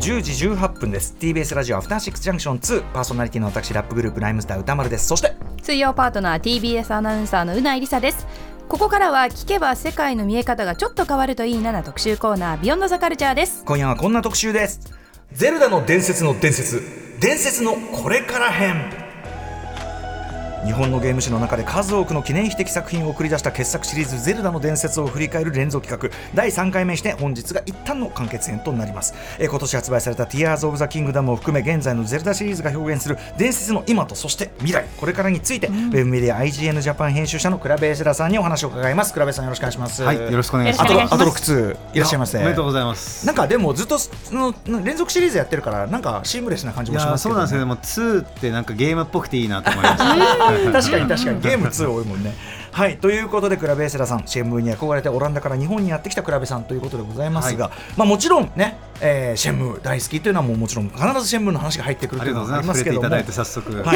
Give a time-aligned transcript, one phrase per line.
[0.00, 1.14] 10時18分です。
[1.20, 5.06] TBS ラジオアフターシックスジャンクション2パーソナリティの私ラップグループライムスター歌丸です。
[5.06, 8.26] そして水曜パートナー TBS アナウンサーのうないりさです。
[8.66, 13.62] ここからは聞けば世界の見え方がちょっと変わるといいなな特集コーナービヨンドザカルチャーです。
[13.66, 14.80] 今夜はこんな特集です。
[15.32, 16.82] ゼルダの伝説の伝説。
[17.20, 18.99] 伝説のこれから編
[20.64, 26.18] 日本のゲーム史の中で数多くの記念碑的作品を送り出した傑作シリーズ「ゼルダの伝説」を振り返る連続企画。
[26.34, 29.14] 第3回目して本日が一旦の完結編となります。
[29.38, 34.84] えー今年発売された「Tears of the Kingdom」を含め現在のゼルダシリーズが表現する伝説の今とそして未来。
[34.98, 39.12] これからについて、ウェブメディア IGN ジャパン編集者の倉部エシラさんにお話を伺います。
[39.12, 40.02] 倉部さんよろしくお願いします。
[40.02, 40.92] はい、よろしくお願いしあます。
[40.92, 42.38] よろしくお願いしますとあと6通いらっしゃいませ。
[42.38, 43.26] おめでとうございます。
[43.26, 44.54] なんかでもずっとその
[44.84, 50.49] 連続シリーズやってるからなんかシームレスな感じもしますけど、ね、そうなんですけど、でも2ってなんかゲームっぽくていいなと思いました。
[50.72, 52.34] 確かに確かにゲーム2多いもんね。
[52.72, 62.84] はいということでクラベエセラさんシェンムーに憧れてオランダから日本にやってきたクラベさんということでございますが、まあもちろんね、えーシェンムー大好きというのはもうもちろん必ずシェンムーの話が入ってくるあというりがとうございます。
[62.90, 63.82] のはありますけども早速。
[63.82, 63.94] は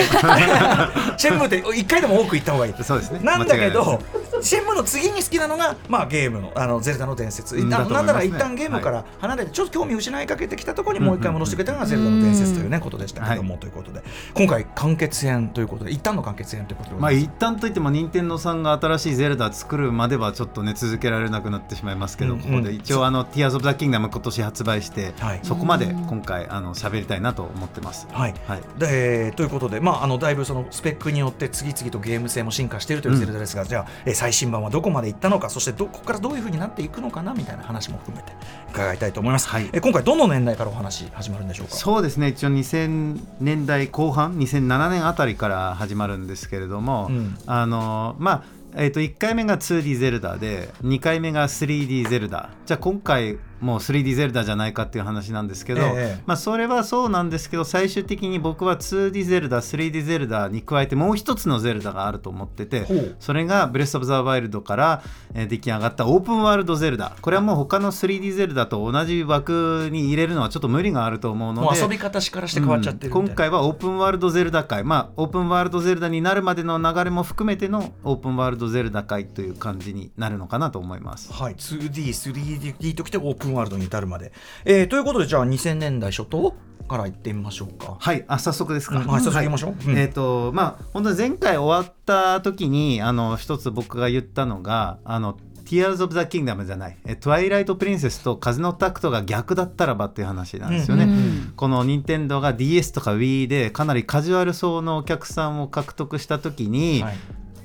[1.17, 2.75] い、シェンムーって一回でも多く行った方がいい。
[2.83, 4.00] そうですねなんだけど
[4.41, 7.56] シェンムーの次に好きなのが、まあ、ゲームのあのゼルダの伝説。
[7.56, 14.02] うんねなんなら一旦ゲームから離れて、ちょっと興味失いかけてきたところにもう一回戻してくれたのがゼルダの伝説というね、ことでしたけども、ということで、
[14.34, 17.12] 今回完結編ということで、一旦の完結編ということでごまあ。
[17.12, 22.73] 一旦といっても任天堂さんが新しいゼルダ作るまではちょっとね続けられなくなってしまいますけど、うんここで。
[22.75, 25.41] 一応あの Tears of the Kingdom 今年発売して、はい。
[25.45, 28.09] そこまで今回あの喋りたいなと思ってます。
[28.11, 28.35] はい。
[28.48, 28.61] はい。
[28.79, 38.33] でえーということで、まあ、あのだいぶそのスペックによって次々とゲーム性も進化しているというゼルダですが、じゃあ、えー最新版はどこまでいったのかそしてどここからどういうふうになっていくのかなみたいな話も含めて
[38.70, 39.69] 伺いたいと思います、はい。
[39.73, 41.75] えー今回どの年代からお話始まるんでしょうか？
[41.75, 42.29] そうですね。
[42.29, 47.36] 一応2000年代後半2007年あたりから始まるんですけれども、うん。
[47.47, 48.45] あのまあ
[48.77, 52.51] えー、と1回目が 2D ゼルダで2回目が 3D ゼルダ。
[52.67, 56.23] じゃあ今回もう 3D ゼルダじゃないかっていう話なんですけど、ええ。
[56.27, 62.87] まあ、それはそうなんですけど最終的に僕は 2D ゼルダ 3D ゼルダに加えてもう一つのゼルダがあると思ってて
[63.19, 65.03] それがブレス・オブ・ザ・ワイルドから
[65.35, 67.17] えー出来上がったオープンワールドゼルダ。
[67.20, 73.13] これはもう他の 3D ゼルダと同じ枠に入れるのはちょっと無理があると思うので遊び方からして変わっちゃってうん。
[73.13, 81.33] 今回はオープンワールドゼルダ会まあオープンワールドゼルダになるまでの流れも含めてのオープンワールドゼルダ会という感じになるのかなと思います。
[81.33, 84.32] はい、2D、3D ときてオープンワールドに至るまで。
[84.64, 86.55] えーということで、じゃあ2000年代初頭
[86.88, 87.96] から行ってみましょうか。
[87.98, 88.24] はい。
[88.28, 89.06] あ早速ですか、うん。
[89.06, 89.90] はい早速行きましょう。
[89.90, 89.98] うん。
[89.98, 96.96] えっ、とまあ本当に前回終わった時にあの一つ僕が言ったのがあの Tears of the Kingdom じゃない。
[97.06, 101.08] えトワイライト・プリンセスと風のタクトが逆だったらばっていう話なんですよね、
[101.56, 107.14] この任天堂が DS とか Wii でかなりカジュアル層のお客さんを獲得した時に、はい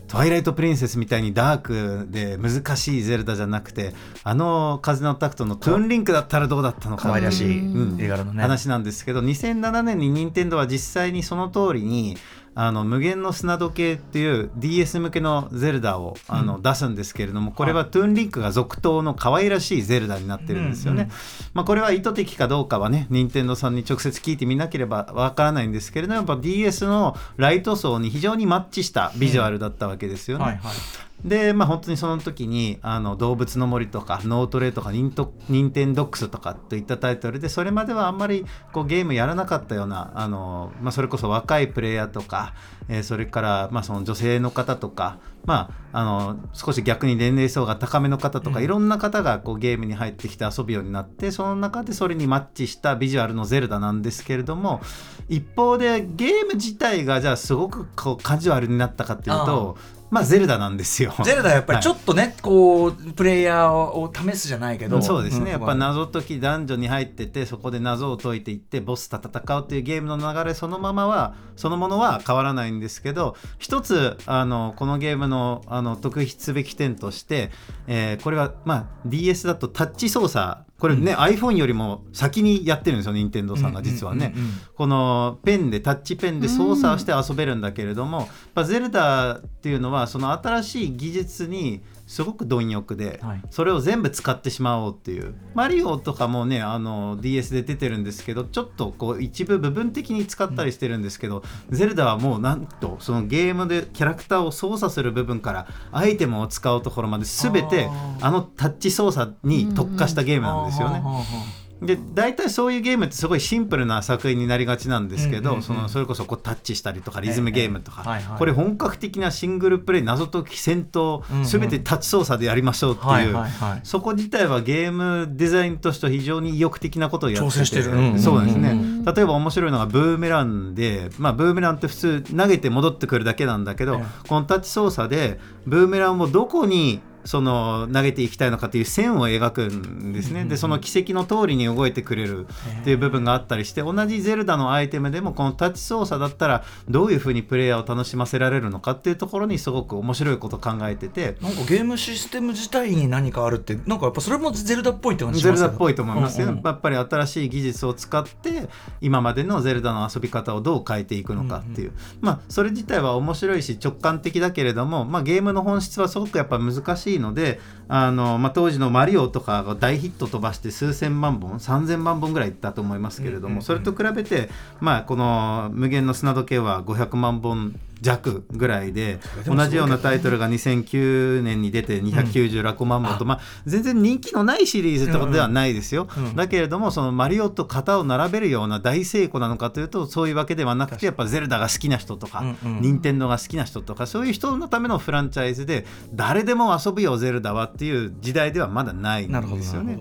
[0.09, 3.94] トワイライト・プリンセスみたいにダークで難しいゼルダじゃなくて
[4.24, 8.42] あの風のタクトのトゥーンリンクだったらどうだったのか可愛らしいうん絵柄のね。
[8.42, 12.18] 話なんですけど2007年に任天堂は実際にその通りに
[12.62, 21.03] あの無限の砂時計っていう DS 向けのゼルダをあの、出すんですけれどもこれはトゥーンリンクが続投の可愛らしいゼルダになってるんですよね。
[21.03, 21.09] うん
[21.53, 30.44] まあ、これは意図的かどうかはね任天堂さんに直接聞いてみなければわからないんですけれどもやっぱ DS のライト層に非常にマッチしたビジュアルだったわけですよね。
[30.44, 31.09] はいはい。
[31.24, 42.53] でまあ本当にその時にあの動物の森とか脳トレとかニンテンニンテンドッグスとかといったタイトルでそれまではあんまりこうゲームやらなかったようなあの、まあ、それこそ若いプレイヤーとか、
[42.88, 54.81] えーそれからまあその女性の方とか、まあ、あの少し逆に年齢層が高めの方とか、いろんな方がこうゲームに入ってきて遊ぶようになってその中でそれにマッチしたビジュアルのゼルダなんですけれども
[55.28, 59.78] 一方でゲーム自体がじゃあすごくこうカジュアルになったかっていうと
[60.09, 61.14] まあゼルダなんですよ。
[61.24, 65.47] ゼルダはやっぱりちょっとね、こうプレイヤーを試すじゃないけど、そうですね、ん。
[65.47, 77.52] やっぱ謎解き男女に入っててそこで謎を解いていってボスと戦うっていうゲームの流れそのままはそのものは変わらないんですけど一つあのこのゲームのあの特筆すべき点として、
[77.88, 84.46] えーこれは、まあ、DS だとタッチ操作これね、iPhone よりも先にやってるんですよ任天堂さんが実はね、うんうん。
[84.46, 93.41] うんうんこのペンでタッチペンで操作をして遊べるんだけれども、やっぱゼルダっていうのはその新しい技術にすごく貪欲で、はい。
[93.52, 95.35] それを全部使ってしまおうっていう。
[95.53, 107.88] マリオとかもねあの DS で出てるんですけどちょっとこう一部部分的に使ったりしてるんですけど、ゼルダはもうなんとそのゲームでキャラクターを操作する部分からアイテムを使うところまで全て
[108.22, 110.96] あのタッチ操作に特化したゲームなんですよね。
[110.96, 115.64] あーはーはーで大体そういうゲームってすごいシンプルな作品になりがちなんですけど、うんうんうん。
[115.64, 118.03] そのそれこそこうタッチしたりとかリズムゲームとか、
[118.37, 123.37] これ本格的なシングルプレイ謎解き戦闘、うんうん全てタッチ操作でやりましょうっていう、
[123.84, 127.91] そこ自体はゲームデザインとしては非常に意欲的なことをやってて挑戦してる。
[127.91, 134.28] うんそうですね、うん例えば面白いのがブーメランで、まあ、ブーメランって普通投げて戻ってくるだけなんだけど、え。
[134.28, 142.48] このタッチ操作でブーメランをどこにその投げていきたいのかという線を描くんですね、でその軌跡の通りに動いてくれる
[142.82, 151.38] っていう部分があったりして同じゼルダのアイテムでもこのタッチ操作だったらどういうふうにプレイヤーを楽しませられるのかっていうところにすごく面白いことを考えてて。
[151.42, 156.40] なんかゲームシステム自体に何かあるってなんかやっぱそれもゼルダっぽいって感じしゼルダっぽいと思います。
[156.40, 156.62] よ、うんうん。
[156.64, 158.70] やっぱり新しい技術を使って
[159.02, 199.99] 今までのゼルダの遊び方をどう変えていくのかっていう、まあそれ自体は面白いし直感的だけれども、まあ、ゲームの本質はすごくやっぱ難しいのであの、まあ、当時のマリオとかが大ヒット飛ばして数千万本3000万本ぐらいいったと思いますけれども、それと比べて、まあ、この無限の砂時計は500万本弱ぐらいで同じようなタイトルが2009年に出て296万本と、まあ、全然人気のないシリーズってことではないですよ、だけれどもそのマリオと型を並べるような大成功なのかというとそういうわけではなくてやっぱゼルダが好きな人とか、任天堂が好きな人とかそういう人のためのフランチャイズで誰でも遊ぶよゼルダはっていう時代ではまだないんですよね。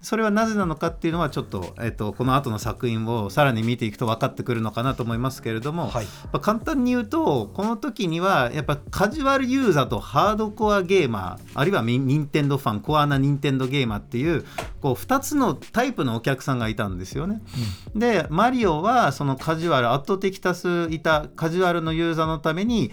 [0.00, 6.04] それはなぜなのかっていうのはちょっと、えっと、この後の作品をさらに見ていくと分かってくるのかなと思いますけれども、はい。
[6.04, 14.44] まあ簡単に言うとこの時にはやっぱカジュアルユーザーとハードコアゲーマーあるいはミ任天堂ファンコアな任天堂ゲーマーっていう
[14.80, 17.42] こう2つのタイプのお客さんがいたんですよね。
[17.96, 22.92] でマリオはそのカジュアル圧倒的多数いたカジュアルのユーザーのために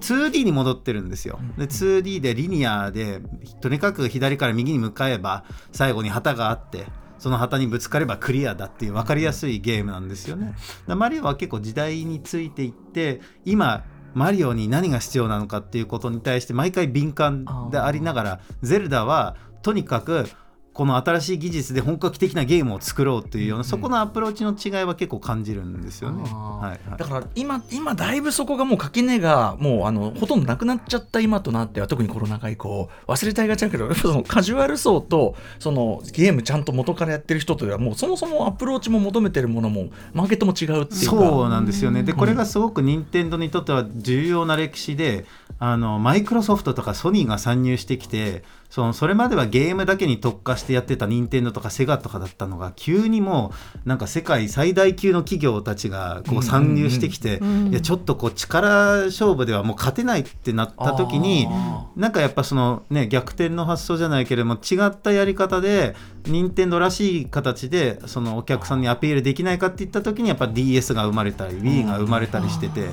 [0.00, 1.38] 2D に戻ってるんですよ。
[1.58, 3.20] で 2D でリニアで
[3.60, 6.86] とにかく左から右に向かえば最後に旗があって
[7.24, 10.54] その旗にぶつかればクリアだっていう分かりやすいゲームなんですよね。
[10.86, 13.82] でマリオは結構時代についていって今
[14.12, 20.26] マリオに何が必要なのかっていうことに対して毎回敏感でありながらゼルダはとにかく
[20.74, 26.24] この新しい技術で本格的なゲームを作ろうというような、そこのアプローチの違いは結構感じるんですよね。
[26.24, 42.02] はいはいだから今今だいぶそこがもう垣根がもうあのほとんどなくなっちゃった今となっては特にコロナ禍以降忘れたいがちだけどそのカジュアル層とそのゲームちゃんと元からやってる人とではもうそもそもアプローチも求めてるものもマーケットも違うっていうかそうなんですよね。
[42.02, 45.26] で、これがすごく任天堂にとっては重要な歴史で、
[45.58, 48.42] あのマイクロソフトとかソニーが参入してきて、
[48.74, 53.52] そのそれまではゲームだけに特化してやってた任天堂とかセガとかだったのが、急にも
[53.86, 57.40] うなんか世界最大級の企業たちがこう参入してきて、
[57.70, 65.94] いやちょっとこう力勝負ではもう勝てないってなった時にあ、なんかやっぱそのね逆転の発想じゃないけれども違ったやり方で
[66.26, 72.88] 任天堂らしい形でそのお客さんにアピールできないかっていった時にやっぱ DS が生まれたり Wii が生まれたりしてて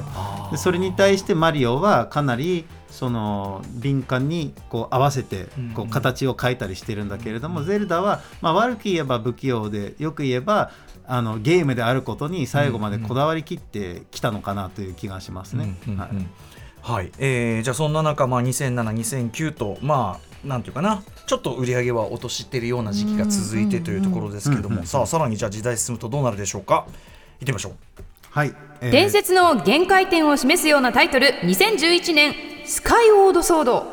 [0.51, 10.71] でそれに対してマリオはかなりその敏感にこう合わせてこう形を変えたりしてるんだけれども、ゼルダは、まあ、悪く言えば不器用でよく言えば
[11.07, 15.75] あのゲームであることに最後までこだわりきってきたのかなという気がしますね。
[15.87, 16.29] うんうんうん
[16.81, 17.03] はい。
[17.03, 26.87] はい、えーじゃあそんな中、まあ、2007、2009と、まあ、なんていうかな、ちょっと売り上げは落としているような時期が続いてというところですけども、さあ、さらにじゃあ時代進むとどうなるでしょうか。
[27.39, 27.73] いってみましょう。
[28.31, 28.55] はい。
[28.81, 28.91] えー。
[28.91, 33.85] 伝説の限界点を示すようなタイトル2011年スカイウォードソード。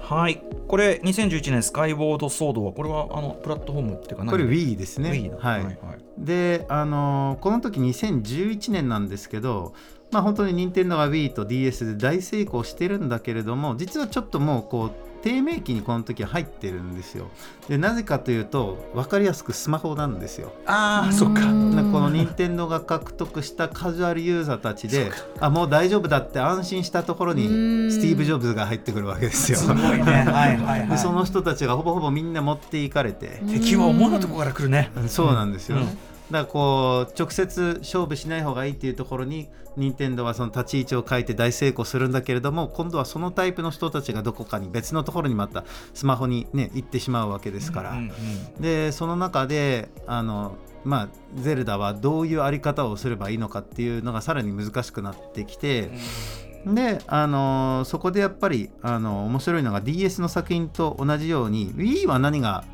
[0.00, 4.30] はい、これ2011年スカイウォードソードはこれはあのプラットフォームっていうか何？
[4.30, 5.10] これ Wii ですね。
[5.10, 5.36] Wii だ。
[5.36, 5.98] はい、はいはい。
[6.16, 9.74] で、あのーこの時2011年なんですけど、
[10.10, 17.30] まあ、本当に任天堂が Wii と DS で大成功してるんだけれども実はちょっともうこう低迷期にこの時入ってるんですよ。
[17.66, 20.52] でなぜかというと分かりやすくスマホなんですよ。
[20.66, 21.40] ああ、そっか。
[21.46, 27.48] なこの任天堂が獲得したカジュアルユーザーたちであもう大丈夫だって安心したところに
[27.90, 29.56] スティーブ・ジョブズが入ってくるわけですよ。
[29.56, 30.02] すごいね。
[30.04, 30.88] はいはいはい。
[30.88, 34.90] でその人たちがほぼほぼみんな持っていかれて、敵は思わぬところから来るね。
[35.06, 35.82] そうなんですよね。
[35.84, 45.64] うんだからこう直接勝負しない方がいいっていうところに任天堂はその立ち位置を変えて大成功するんだけれども今度はそのタイプの人たちがどこかに別のところにまた
[45.94, 48.12] スマホにね行ってしまうわけですから、うんうん
[48.60, 55.90] でその中であのまあゼルダはどういうあり方をすればいいのかっていうのがさらに難しくなってきて、
[56.66, 62.64] であのそこでやっぱりあの面白いのが DS の作品と同じように Wii は何が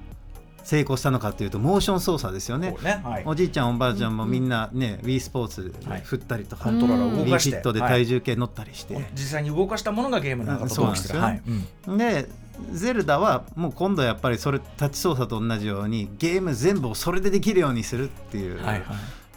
[0.64, 2.76] 成功したのかというとモーション操作ですよね。
[2.83, 3.00] ね。
[3.05, 3.23] はい。
[3.26, 7.50] おじいちゃんおばあちゃんもみんなね、Wii スポーツはい振ったりとか、コントローラーを動かして。
[7.50, 10.64] フィットではい体重計乗ったりして、実際に動かしたものがゲームなんだと。
[10.64, 11.43] うんそうなはい。
[11.87, 12.29] うんで
[12.73, 18.83] ゼルダはもう今度やっぱりそれタッチ操作と同じようにゲーム全部をそれでできるようにするっていう、はいはい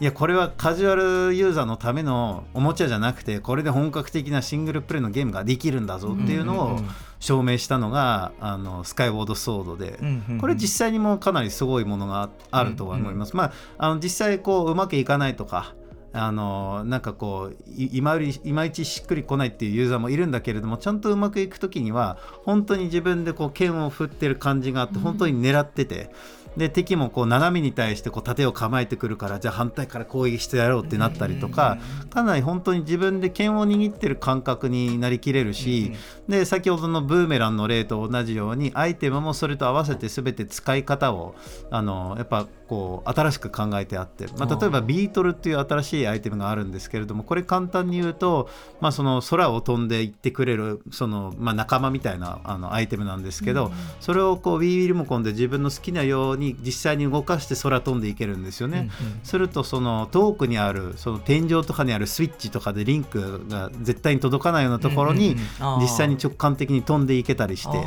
[0.00, 6.88] いやこれはカジュアルユーザーのためのおもちゃじゃなくてこれで本格的なシングルプレイのゲームができるんだぞっていうのをうんうんうん
[7.20, 13.34] 証明したのがあのスカイウォードソードでうんうんうんこれ実際にもかなりすごいものがあるとは思います。
[13.34, 15.74] まああの実際こううまくいかないとか
[16.12, 26.10] あのなんかこうい今よりいまいちしっくりこないっていうユーザーもいるんだけれどもちゃんとうまくいく時には本当に自分でこう剣を振ってる感じがあって本当に狙ってて。
[26.56, 31.78] で敵もこう斜めに対してこう盾を構えてくるからじゃあ反対から攻撃してやろうってなったりとか
[32.10, 35.92] かなり本当に自分で剣を握ってる感覚になりきれるし
[36.28, 41.34] で先ほどのブーメランの例と同じようにアイテムもそれと合わせて全て使い方を
[41.70, 48.48] あのやっぱこう新しく考えてあって、まあ、例えばビートルっていう新しいアイテムがあるんですけれどもこれ簡単に言うと、
[48.80, 58.90] まあ、その空を飛んでいってくれるその、まあ、仲間みたいなあのアイテムなんですけど、それをこう Wii リモコンで自分の好きなように実際に動かして空飛んでいけるんですよね。
[59.22, 65.36] するとその遠くにあるその天井とかにあるスイッチとかでリンクが絶対に届かないようなところに
[65.80, 67.78] 実際に直感的に飛んでいけたりして。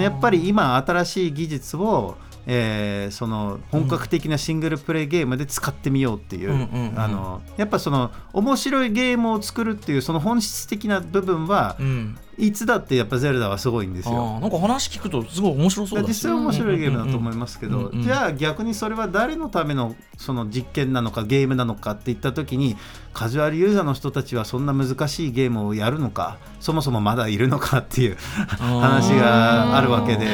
[0.00, 6.52] やっぱり今新しい技術を、えーその本格的なシングルプレイゲームで使ってみようっていう,、
[6.96, 14.14] あのやっぱその面白いゲームを作るっていうその本質的な部分は、うんいつだってやっぱゼルダはすごいんですよ。
[14.14, 16.08] あーなんか話聞くとすごい面白そうだし。
[16.08, 22.76] 実際面白いゲームだと思いますけどじゃあ逆にそれは誰のためのその実験なのかゲームなのかっていった時に
[23.12, 28.16] カジュアルユーザーの人たちはそんな難しいゲームをやるのかそもそもまだいるのかっていう
[28.58, 30.26] 話があるわけで。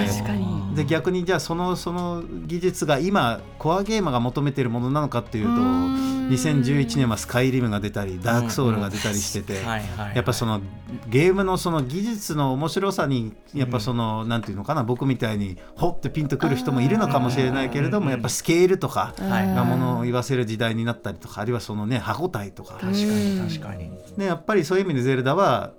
[0.75, 9.63] で逆にじゃあそのその技術が今コアゲーマーが求めているものなのかっていうと2011年はスカイリムが出たりダークソウルが出たりしてて。
[10.15, 10.61] やっぱその
[11.09, 19.49] ゲームのその技術の面白さにやっぱその、なんていうのかな僕みたいにほってピンとくる人もいるのかもしれないけれどもやっぱスケールとかはい。
[19.49, 23.91] なものを言わせる時代になったりとかあるいはそのね歯応えとか、確かに確かに。
[24.17, 25.73] ね、やっぱりそういう意味でゼルダは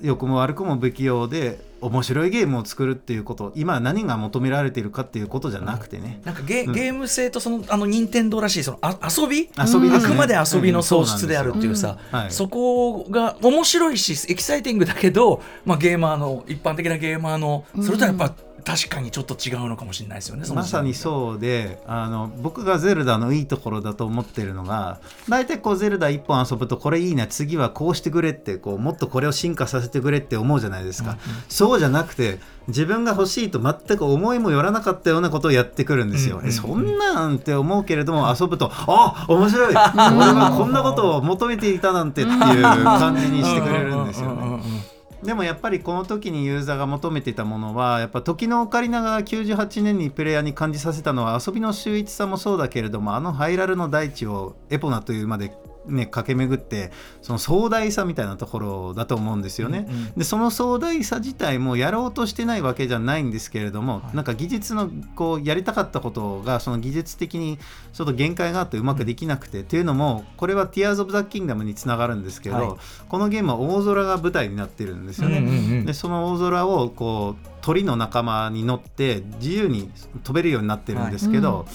[0.00, 9.48] 良くも悪くも不器用で面白いゲームを作るっていうこと今何が求められているかっていうことじゃなくてね、なんかゲゲーム性とそのあの任天堂らしいそのあ遊び？
[9.58, 9.96] 遊びね。
[9.96, 12.18] あくまで遊びの喪失であるっていうさ、うん。
[12.18, 12.30] はい。
[12.30, 18.34] そこが面白いしエキサイティングだけど、まあ、ゲーマーの一般的なゲーマーのそれとはやっぱ
[18.68, 20.46] 確かにちょっと違うのかもしれないですよね。
[20.54, 31.16] まさにそうであの僕がゼルダのいいところだと思ってるのが大体こうゼルダ1本遊ぶとこれいいな次はこうしてくれってこうもっとこれを進化させてくれって思うじゃないですか、
[31.48, 39.68] そうじゃなくて自分が欲しいと全く思いもよらなかったようなことをやってくるんですよ、うんうんえそんなんって思うけれども遊ぶとあ面白い。
[39.72, 44.97] 俺はこんなことを求めていたなんてっていう感じにしてくれるんですよね。
[45.22, 55.52] でもやっぱりこの時にユーザーが求めていたものはやっぱ時のオカリナが98年にプレイヤーに感じさせたのは遊びの秀逸さもそうだけれどもあのハイラルの大地をエポナというまで
[55.88, 56.92] ね、駆け巡って
[57.22, 59.86] その壮大さみたいなところだと思うんですよね。
[59.88, 60.12] うんうん。
[60.12, 67.58] でその壮大さ自体もやろうとしてないわけじゃないんですけれども、なんか技術のこうやりたかったことがその技術的に
[67.92, 72.68] ちょっと限界があってうまくできなくて、っていうのもこれは「Tears of the Kingdom」につながるんですけど、はい。
[73.08, 75.38] このゲームは大空が舞台になってるんですよね。
[75.38, 75.86] うんうんうん。
[75.86, 79.90] でその大空をこう鳥の仲間に乗って自由に
[80.22, 81.66] 飛べるようになってるんですけど、はい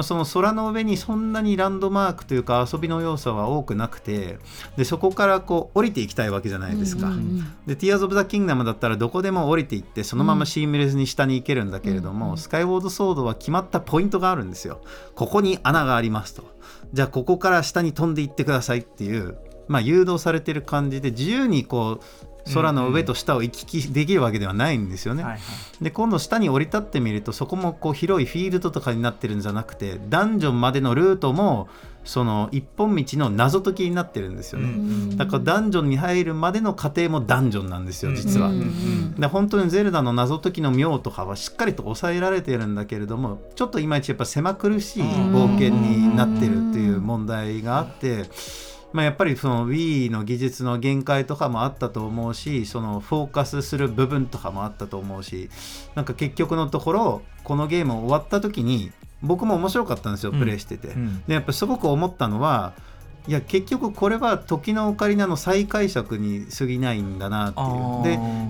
[0.00, 4.38] まあ、その空の上にそんなにランドマークというか遊びの要素は多くなくて
[4.78, 7.08] でそこからこう降りていきたいわけじゃないですか。
[7.08, 14.80] うんうんうんで Tears of the Kingdom だったらどこでも降りていってそのままシームレスに下に行けるんだけれども、スカイウォードソードは決まったポイントがあるんですよ。
[15.14, 16.44] ここに穴がありますと。
[16.92, 19.36] じゃあここから下に飛んでいってくださいっていう、
[19.68, 25.22] まあ、誘導されてる感じで自由にこう空の上と下を行き来できるわけではないんですよね。
[25.22, 25.40] はいはい
[25.80, 31.68] で今度下に降り立ってみるとそこもこう広いフィールドとかになってるんじゃなくてダンジョンまでのルートも
[32.04, 34.68] その一本道の謎解きになってるんですよね。
[34.68, 38.50] うんだからダンジョンに入るまでの過程もダンジョンなんですよ実は。
[39.18, 48.24] で本当にゼルダの謎解きの妙とかはしっかりと抑えられているんだけれどもちょっといまいちやっぱ狭苦しい冒険になってるっていう問題があって。
[48.92, 55.48] まあ、やっぱりその Wii の技術の限界とかもあったと思うしそのフォーカスする部分とかもあったと思うし
[55.94, 58.90] なんか結局のところこのゲーム終わった時に
[59.22, 60.88] 僕も面白かったんですよ、うんプレイしてて。
[60.88, 62.72] うんでやっぱすごく思ったのは
[63.28, 67.70] いや結局これは時のオカリナの再解釈に過ぎないんだなってあいう。
[67.72, 68.02] ー。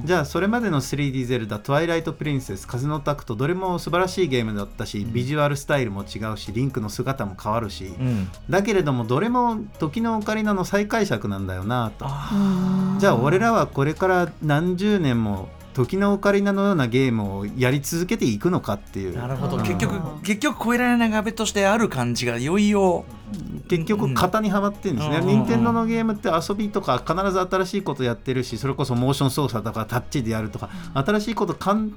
[0.03, 7.87] でじゃあそれまでの 3D ゼルダ「トワイライト・プリンセス」「風のタクト」どれも素晴らしいゲームだったしビジュアルスタイルも違うしリンクの姿も変わるし。
[7.99, 8.29] うん。
[8.49, 12.07] だけれどもどれも時のオカリナの再解釈なんだよなと。
[12.09, 19.17] あじゃあ俺らはこれから何十年も時のオカリナのようなゲームをやり続けていくのかっていう。
[19.17, 19.57] なるほど。
[19.57, 23.05] うん結局結局越えられない壁としてある感じがいよいよ
[23.69, 25.27] 結局型にはまってるんですね、うん。
[25.27, 31.93] 任天堂のゲームって遊びとか必ず新しいことやってるしそれこそモーション操作とかタッチでやるとか新しいことかん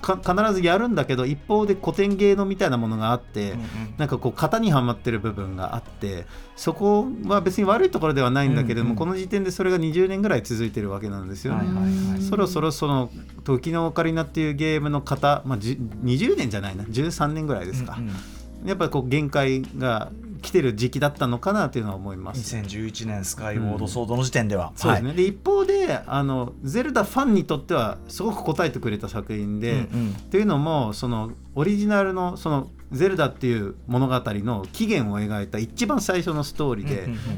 [0.00, 3.54] か必ずやるんだけど一方で古典芸能みたいなものがあって、
[3.98, 11.58] なんかこう型にはまってる部分があってそこは別に悪いところではないんだけれども、うんうんこの時点でそれが20年ぐらい続いてるわけなんですよね。
[11.58, 13.10] はいはいはいそろそろその
[13.42, 18.68] 「時のオカリナ」っていうゲームの型、まあ、じゅ20年じゃないな13年ぐらいですか、うんうん。
[18.68, 22.56] やっぱりこう限界が来てる時期だったのかなというのは思います。
[22.56, 30.10] 2011年スカイウォードソードの時点では、そうですね、で一方であのゼルダファンにとってはすごく応えてくれた作品で、はいうんうん。
[30.10, 36.88] っていうのもそのオリジナルのそのゼルダっていう物語の起源を描いた一番最初のストーリー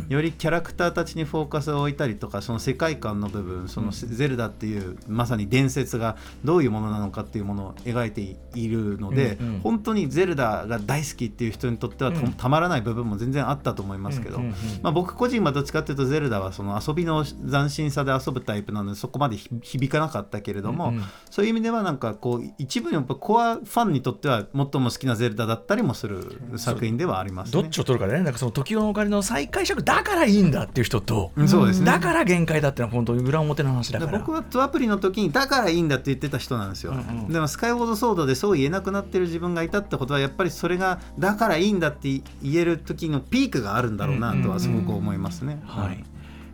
[0.08, 14.40] で、よりキャラクターたちにフォーカスを置いたりとかその世界観の部分そのゼルダっていうまさに伝説がどういうものなのかっていうものを描いているので、本当にゼルダが大好きっていう人にとってはたまらない部分も全然あったと思いますけど、
[14.82, 20.94] まあ、僕個人はどっちかっていうとゼルダはその遊びの斬新さで遊ぶタイプなのでそこまでひ響かなかったけれども、
[21.30, 27.62] そういう意味ではなんかこう一部のやっぱコアファンにとっては最も好きなゼルダだったりもする作品ではありますね。
[27.62, 28.24] どっちを取るかでね。
[28.24, 31.86] なんかその時のお金の再解釈だからいいんだっていう人と、うんそうですね。
[31.86, 34.12] だから限界だってのは本当に裏表の話だから。
[34.12, 37.28] で僕はトアプリの時にだからいいんだって言ってた人なんですよ、うんうん。
[37.28, 42.08] でもスカイウォードソードでそう言えなくなってる自分がいたってことはやっぱりそれがだからいいんだって
[42.42, 46.04] 言える時のピークがあるんだろうなとはすごく思いますね、はい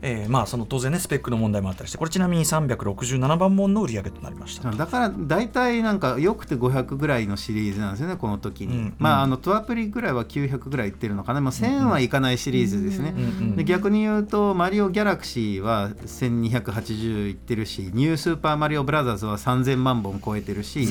[0.02, 8.95] えーまあその当然ねスペックの問題もあったりしてこれちなみに367番本の売り上げとなりました、だから大体なんかよくて500ぐらいのシリーズなんですよねこの時に、うんうん。
[8.99, 20.88] まああのトアプリぐらいは900ぐらいいってるのかな、まあ、1000はいかないシリーズですね、うんうんで逆に言うとマリオギャラクシーは1280いってるしニュースーパーマリオブラザーズは3000万本超えてるし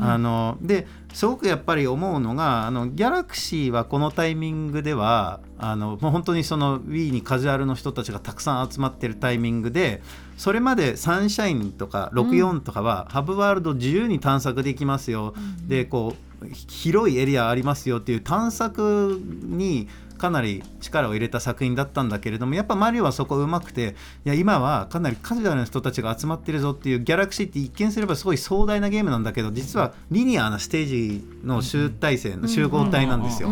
[0.00, 10.02] あのですごくやっぱり思うのがあのギャラクシーはこのタイミングではあのもう本当にその Wii にカジュアルの人たちがたくさん集まってるタイミングで
[10.36, 15.34] それまでサンシャインとか64とかは、ハブワールド自由に探索できますよ、
[15.66, 33.48] でこう広いエリアありますよっていう探索にかなり力を入れた作品だったんだけれどもやっぱマリオはそこうまくていや今はかなりカジュアルな人たちが集まってるぞっていうギャラクシーって一見すればすごい壮大なゲームなんだけど実はリニアなステージの集大成の集合体なんですよ。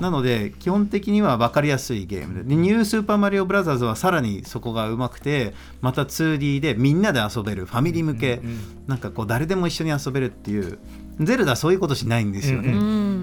[0.00, 8.40] なので基本的には分かりやすいゲームででニュースーパーマリオブラザーズはさらにそこがうまくてまた 2D でみんなで遊べるファミリー向け、
[8.86, 10.78] なんかこう誰でも一緒に遊べるっていう
[11.20, 12.72] ゼルダはそういうことしないんですよね。
[12.72, 12.82] うんう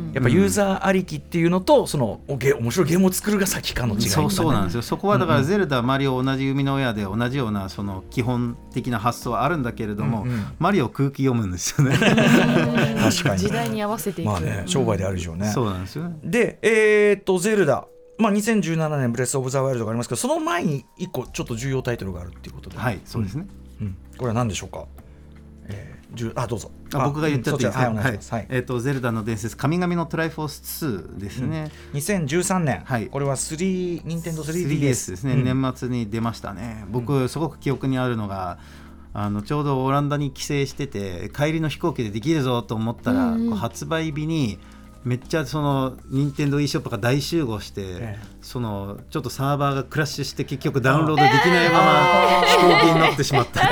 [0.09, 0.11] ん。
[0.13, 4.79] やっぱユーザーありきっていうのとそのおゲ面白いゲームを作るが先かの違いそうそうなんですよ。
[4.79, 10.45] よそこはだからゼルダ、マリオ同じ生みの親で同じようなその基本的な発想はあるんだけれども、うんうん。
[10.59, 11.97] マリオ空気読むんですよね。
[11.97, 13.39] 確かに。
[13.39, 16.17] 時代に合わせていく、まあね商売である以上ね、そうなんですよね。
[16.23, 17.87] でえーっとゼルダ。
[18.19, 23.47] まあ、2017年ブレス・オブ・ザ・ワイルドがありますけどその前に一個ちょっと重要タイトルがあるっていうことで、はいそうですね、
[23.79, 23.97] うん。
[24.17, 24.87] これは何でしょうか、
[26.35, 26.71] あどうぞ。
[26.93, 28.47] あ僕が言っちゃっていいですか、うんはいはい。
[28.49, 33.07] えっ、とゼルダの伝説神々のトライフォース2ですね、2013年、はい。
[33.07, 35.43] これは3任天堂 3DS, 3DS ですね、うん。
[35.43, 36.85] 年末に出ましたね。
[36.89, 38.59] 僕すごく記憶にあるのが
[39.13, 44.59] あのちょうどオランダに帰省してて帰りの飛行機でできるぞと思ったら、発売日に
[45.03, 53.61] めっちゃその任天堂 e ショップが大集合して、えそのちょっとサーバーがクラッシュして結局ダウンロードできないまま飛行機に乗ってしまった、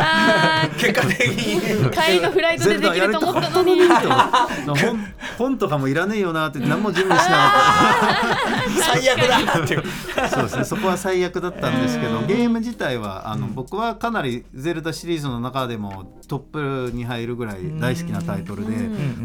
[0.00, 1.60] あ結果的に。
[1.60, 3.88] ー帰りのフライトでできると思ったのに。
[3.88, 8.82] 本本本とかもいらねえよなって何も準備しなかった。
[9.00, 9.82] 最悪だっていう。
[10.30, 18.72] そうですね、そこは最悪だったんですけど、ゲーム自体はあの、僕はかなりゼルダシリーズの中でもトップに入るぐらい大好きなタイトルで、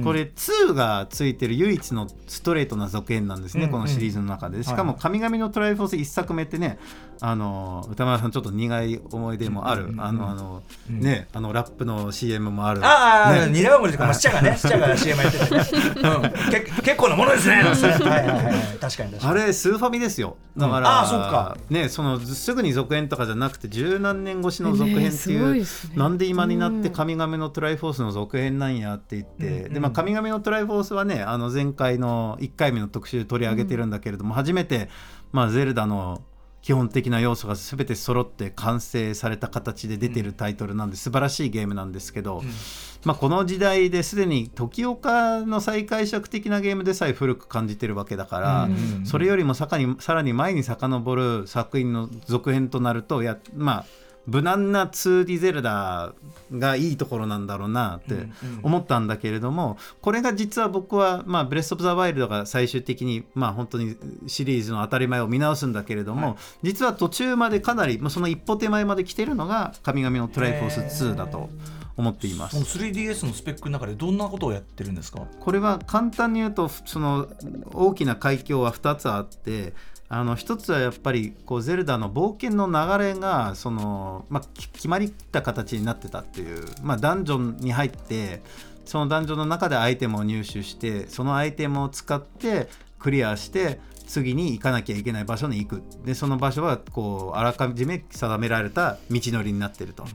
[0.04, 4.64] これ2がついてる唯一のストレートな続編なんですね、うんこのシリーズの中で。
[4.64, 6.78] しかも、神々のトライフォース1作目ってね、
[7.22, 12.86] あの歌丸さん、ちょっと苦い思い出もある、あのあの、ね、あのラップの CM もある。
[12.86, 13.52] ああ、ね。
[13.52, 15.62] ニラバムリとか、まあ、スチャがね、スチャが CM やっててね、
[16.04, 17.56] うん、け結構なものですね。
[17.56, 17.66] はい。
[17.66, 19.42] はいはい、確かに確かに。
[19.42, 20.38] あれスーファミですよ。
[20.56, 21.58] だから、あーそっか。
[21.70, 25.96] ねそのすぐに続編とかじゃなくて十何年越しの続編っていう、ごいですね。
[25.98, 34.90] なんで今になって神々のトライフォースの続編なんやって言って、でまあ神々のトライフォースはねあの前回の1回目の特集で取り上げてるんだけれども、初めて
[35.32, 36.22] まあゼルダの
[36.64, 42.42] 基本的な要素が全て揃って完成された形で出てるタイトルなんで素晴らしいゲームなんですけど、
[43.04, 48.70] まあ、この時代ですでに時岡の再解釈的なゲームでさえ古く感じてるわけだから、
[49.04, 53.86] それよりもさかにさらに前に遡る作品の続編となるとやまあ
[54.26, 56.14] 無難な 2D ゼルダ
[56.52, 58.30] がいいところなんだろうなって
[58.62, 71.50] 思ったんだけれども、これが実は僕は、まあ、ブレス・オブ・ザ・ワイルドが最終的に、まあ、本当にシリーズの当たり前を見直すんだけれども、実は途中までかなり、まあ、その一歩手前まで来てるのが神々のトライフォース2だと
[71.96, 72.56] 思っています。
[72.56, 75.28] その 3DS のスペックの中でどんなことをやってるんですか？
[75.40, 77.28] これは簡単に言うとその
[77.74, 79.74] 大きな海峡は2つあって
[80.10, 88.42] あの一つはやっぱりこうゼルダの冒険の流れがその、まあ、決まりった形になってたっていう、まあ、ダンジョンに入って
[88.86, 92.68] そのダンジョンの中でアイテムを入手してそのアイテムを使って
[93.00, 100.06] クリアして次に行かなきゃいけない場所に行くでその場所はこうあらかじめ定められた道のりになってると。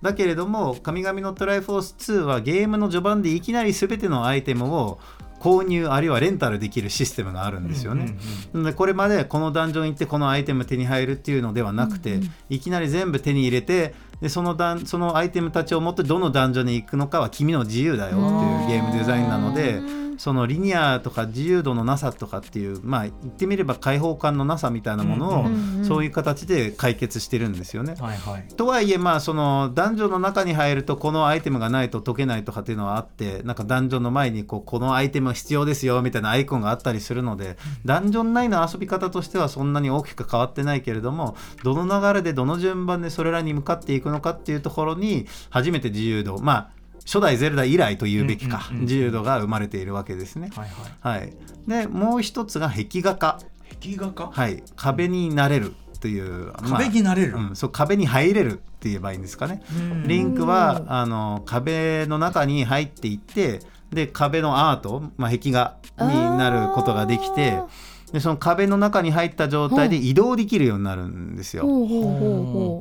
[0.00, 4.98] だけれども「神々のトライフォース2」はゲームの序盤でいきなり全てのアイテムを
[5.42, 8.14] 購入あるいはレンタルできるシステムがあるんですよね。
[8.54, 20.02] でこれまでこのダンジョン行ってこのアイテム手に入るっていうのではなくて、いきなり全部手に入れてでそのダンそのアイテムたちを持ってどのダンジョンに行くのかは君の自由だよっていうゲームデザインなので。
[20.18, 27.94] そのリニアとか自由度のなさとかっていうまあ言ってみれば開放感のなさみたいなものをそういう形で解決してるんですよね。
[27.98, 28.48] はいはい。
[28.54, 50.50] とはいえまあそのダンジョンの中に入るとこのアイテムがないと解けないとかっていうのはあってなんかダンジョンの前にこうこのアイテム必要ですよみたいなアイコンがあったりするのでダンジョン内の遊び方としてはそんなに大きく変わってないけれどもどの流れでどの順番でそれらに向かっていくのかっていうところに初めて自由度まあ初代ゼルダ以来と言うべきか、自由度が生まれているわけですね。
[50.54, 50.68] はい
[51.02, 51.20] はい。
[51.20, 51.32] はい、
[51.66, 53.38] でもう一つが壁画化、
[53.80, 59.62] 壁画かはい、壁になれるという、まあ壁になれる、うん、そう壁に入れるって言えばいいんですかね。
[60.06, 63.60] リンクはあの壁の中に入っていって
[63.92, 66.06] で壁のアート、まあ、壁画に
[66.38, 67.66] なることができてあ
[68.12, 71.64] でその壁の中に入った状態で移動できるようになるんですよ。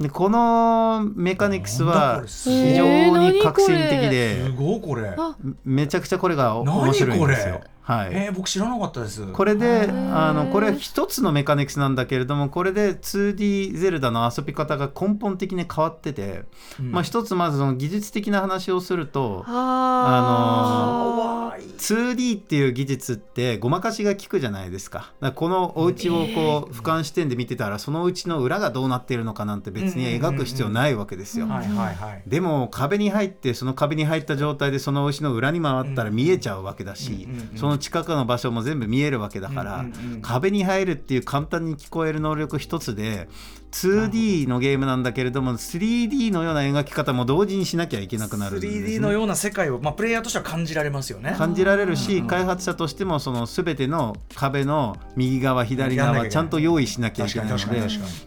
[0.02, 5.14] でこのメカニクスは非常に革新的すでごいこれ。
[5.18, 7.62] あめちゃくちゃこれが面白いんですよ。
[7.82, 9.26] はい、えー、僕知らなかったです。
[9.28, 10.16] これでー。
[10.16, 16.44] あのこれは一つのメカニクスなんだけれどもこれで 2D ゼルダの遊び方が根本的に変わってて、
[16.80, 16.92] うん。
[16.92, 25.00] まあ、一つまずその技術的な話をするとああの 2D っていう技術ってごまかしが効くじゃないですか。
[25.00, 31.48] だからこのお家をこう俯瞰視点で見てたらそのうちの裏がどうなってるのかなんて別に描く必要ないわけですよ。
[31.48, 32.24] はいはいはい。
[32.28, 39.86] でも壁に入ってその壁に入った状態でその牛の裏に回ったら見えちゃうわけだし、うんうんうんその近くの場所も全部見えるわけだから、
[40.22, 43.28] 壁に入るっていう簡単に聞こえる能力一つで
[43.72, 51.34] 2D のゲームなんだけれども 3D のような描き方も同時にしなきゃいけなくなるんです、ね、3D のような世界を、まあ、プレイヤーとしては感じられますよね。
[51.38, 57.64] 感じられるし、うん開発者としてもその全ての壁の右側左側ちゃんと用意しなきゃいけないので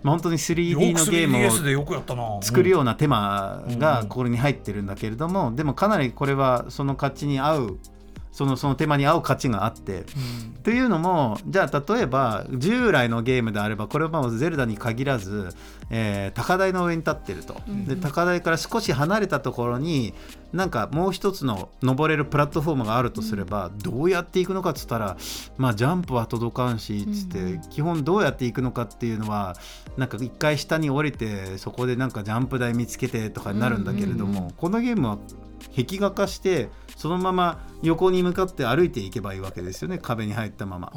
[0.03, 2.39] まあ本当に 3D よくのゲームを 3DS でよくやったな。
[2.43, 7.79] 作るような手間うんがこれに入ってるんだけれども、でもかなりこれはその価値に合う
[8.35, 10.05] そのその手間に合う価値があって。
[10.65, 15.51] というのもじゃあ例えば従来のゲームであればこれはまあゼルダに限らず、
[15.91, 20.15] えー高台の上に立ってると、で高台から少し離れたところに
[20.53, 25.17] なんかもう一つの登れるプラットフォームがあるとすれば、どうやっていくのかっつったら
[25.57, 29.57] まあジャンプは届かんしつって、基本どうやっていくのかっていうのは
[29.97, 35.19] なんか一回下に降りてそこでなんかジャンプ台見つけてとかになるんだけれども、このゲームは
[35.77, 39.99] 壁画化してそのまま横に向かって歩いていけばいいわけですよね。
[39.99, 40.91] 壁に入ったまま。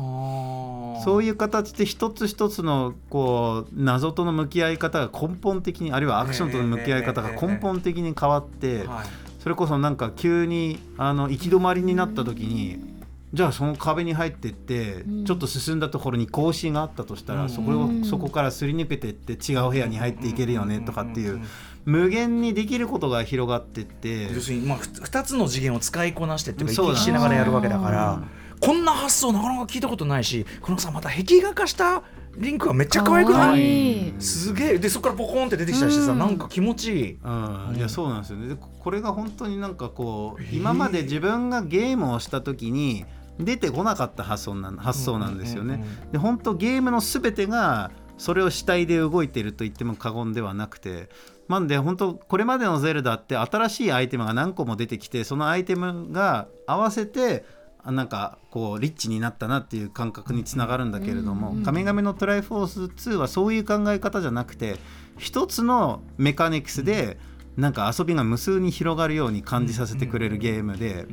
[1.03, 12.97] そういいう形で一つ一つのこう謎との向き合い方が根本的にあるいはアクションとの向き合い方が根本的に変わってはいそれこそなんか急にあの行き止まりになった時に
[13.33, 15.25] じゃあその壁に入ってってん。
[15.25, 21.41] ちょっと進んだところに格子があったとしたらそこをそこからすり抜けてって違う部屋に入っていけるよねとかっていう
[21.88, 24.32] 無限にできることが広がってって。
[24.34, 28.28] 要するに、まあ、ふ2つの次元を使いこなしてっていうかそうだ行き来しながらやるわけだからうん
[28.60, 32.02] こんな発想なかなか聞いたことないしこのさまた壁画化した
[32.36, 33.62] リンクがめっちゃ可愛くかわない？
[33.62, 34.13] いい。
[34.19, 34.78] すげえ。
[34.80, 36.19] でそこからポコンって出てきたりしてさ、うん。
[36.19, 37.17] なんか気持ちいい。
[37.23, 38.47] うん、いやそうなんですよね。
[38.47, 43.06] でこれが本当になんかこう今まで自分がゲームをした時に
[43.39, 45.76] 出てこなかった発想なん発想なんですよね。
[45.76, 51.10] うんうんうんで本当ゲームの全てがそれを主体で動いていると言っても過言ではなくて
[51.49, 57.45] なんで本当これまでの「ゼルダ」って新しいアイテムが何個も出てきてそのアイテムが合わせて
[57.83, 64.77] あなんかこうリッチになったなっていう感覚につながるんだけれども「神々のトライフォース2」はそういう考え方じゃなくて
[65.17, 67.17] 一つのメカニクスで
[67.55, 71.07] なんか遊びが無数に広がるように感じさせてくれるゲームで。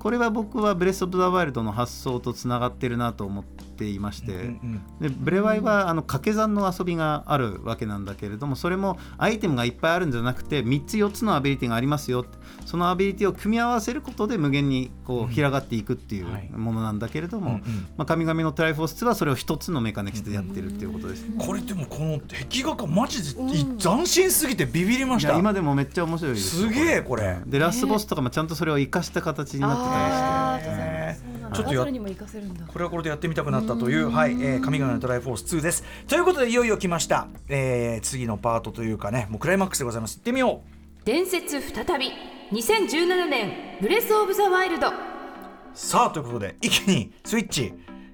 [0.00, 12.24] これは僕はブレス・オブ・ザ・ワイルドの発想とつながってるなと思ってていまして、うんうんでブレワイはあの掛け算の遊びがあるわけなんだけれどもそれもアイテムがいっぱいあるんじゃなくて3つ4つのアビリティがありますよ
[12.66, 16.48] そのアビリティを組み合わせることで無限にこう広がっていくっていうはい。
[16.50, 17.62] ものなんだけれども、うんうん。
[17.96, 21.26] まあ、神々のトライフォース2はそれを1つのメカニクスでやってるっていうことです。
[21.38, 23.40] これでもこの壁画がマジで
[23.78, 25.30] 斬新すぎてビビりました。
[25.30, 26.56] いや今でもめっちゃ面白いです。
[26.60, 27.38] すげえこれ。
[27.46, 30.70] でラスボスとかもちゃんとそれを生かした形になってたりして。
[30.70, 32.64] あーちょっとやバトルにも活かせるんだ。
[32.66, 35.84] これはこれでやってみたくなったという、はい、えー、神々のトライフォース2です。
[36.08, 37.28] ということで、いよいよ来ました。
[37.48, 40.18] えー、次のパートというかね、もうクライマックスでございます。
[40.18, 41.04] 行ってみよう。
[41.04, 42.12] 伝説再び
[42.52, 44.88] 2017年ブレス・オブ・ザ・ワイルド
[45.72, 47.72] さあ、ということで、一気にスイッチ、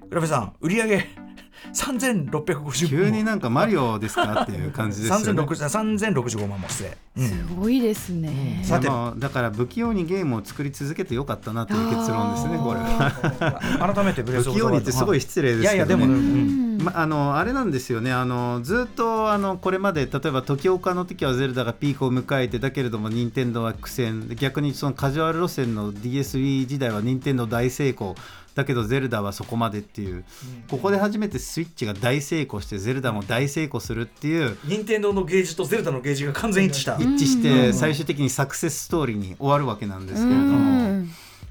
[0.09, 1.26] 浦部さん、売り上げ
[1.73, 5.41] 3650急になんかマリオですかっていう感じですよね。
[5.41, 6.97] 3065万も失礼。
[7.17, 8.61] うんすごいですね。
[8.63, 8.87] さて。
[8.87, 13.59] だから不器用にゲームを作り続けてよかったなという結論ですねこれは。
[13.93, 16.05] 改めてブレス・オブ・ザ・不器用にワイルドってすごい失礼ですいやいや、けどね。
[16.05, 16.77] でもね、うん。
[16.77, 18.11] まあのあれなんですよね。
[18.11, 24.27] あのずっとあのこれまで例えば時岡の時はゼルダがピークを迎えてだけれども任天堂は苦戦。
[24.27, 28.15] で逆にそのカジュアル路線の DSV 時代は任天堂大成功
[28.57, 30.25] だけどゼルダはそこまでっていう、
[30.67, 34.57] ここで初めてスイッチが大成功してゼルダも大成功するっていう。
[34.65, 36.95] 任天堂のゲージとゼルダのゲージが完全一致した。
[36.95, 41.05] 一致して最終的にサクセスストーリーに終わるわけなんですけれどうも。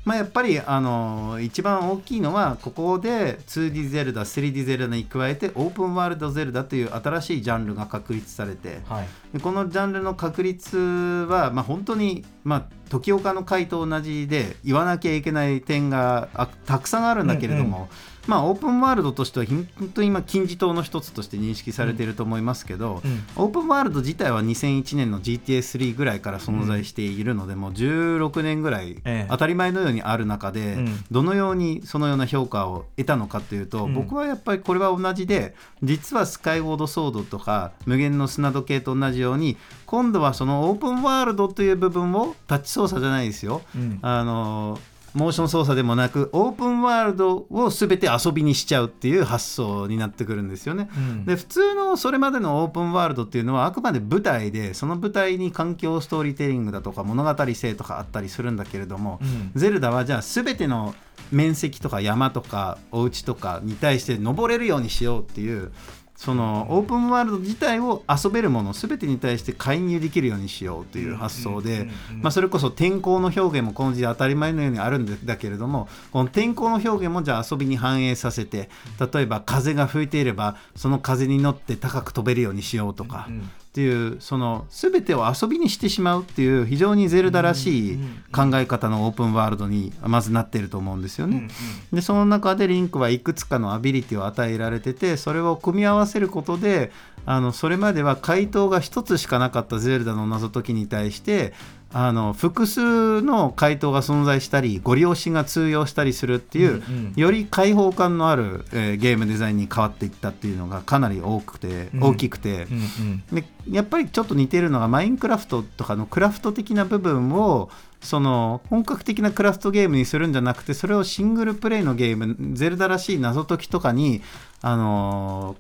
[0.06, 9.08] んまあ、やっぱりあの一番大きいのはここで 2D ゼルダ 3D ゼルダに加えてオープンワールドゼルダという新しいジャンルが確立されてはい。
[9.32, 17.88] でこのジャンルの確立は、まあ、本当に、まあ、時岡の回と同じで言わなきゃいけない点があたくさんあるんだけれども、
[18.26, 23.24] まあ、オープンワールドとしては本当に今金字塔の一つとして認識されていると思いますけど、うん。
[23.36, 29.26] オープンワールド自体は2001年の GTA3 ぐらいから存在しているので、もう16年ぐらいええ。
[29.28, 31.04] 当たり前のようにある中で、うん。
[31.10, 33.94] どのようにそのような評価を得たのかというと、うん。
[33.94, 43.62] 僕はやっぱりこれは同じで実はスカイウォードソードとか無限の砂時計と同じように今度はそのオープンワールドという部分をタッチ操作じゃないですよ。
[43.74, 43.98] うん。
[44.02, 44.78] あの
[45.16, 50.90] モーション操作でもなくオープンワールドを全て遊びにしちゃうっていう発想になってくるんですよね。
[50.94, 60.94] うんで普通のそれまでのオープンワールドっていうのはあくまで舞台でその舞台に環境ストーリーテリングだとか物語性とかあったりするんだけれども、うんゼルダはじゃあ全ての
[61.32, 65.72] 面積とか山とかお家とかに対して登れるようにしようっていう
[66.16, 71.88] そのオープンワールド自体を遊べるもの全てに対して介入できるようにしようという発想で、
[72.20, 78.70] まあ、それこそ天候の表現もこの時代当たり前のようにあるんだけれどもこの天候の表現もじゃあ遊びに反映させて
[79.12, 83.28] 例えば風が吹いていればその風に乗って高く飛べるようにしようとか。
[83.76, 87.98] うんっていうその全てを遊びにしてしまうっていう非常にゼルダらしい
[88.32, 91.48] 考え方のオープンワールドにまずなってると思うんですよね。
[91.92, 96.90] でその中でリンクはいくつかのアビリティを与えられててそれを組み合わせることで
[97.26, 101.52] あのそれまでは回答が一つしかなかったゼルダの謎解きに対して
[101.98, 107.12] あの複数の回答が存在したりご利用しが通用したりするっていう、うんうん。
[107.16, 112.02] より開放感のある、えーゲームデザインに変わっていったっていうのがかなり多くて、うん。
[112.02, 112.64] 大きくて。
[112.64, 113.34] うんうん。
[113.34, 117.70] でやっぱりちょっと似てるのがマインクラフトとかのクラフト的な部分を
[118.02, 124.22] その本格的なクラフトゲームにするんじゃなくてそれをシングルプレイのゲームゼルダらしい謎解きとかに
[124.60, 125.56] あの